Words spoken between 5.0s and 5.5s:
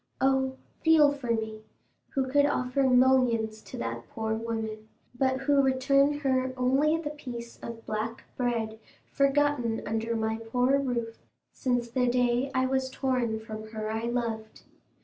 but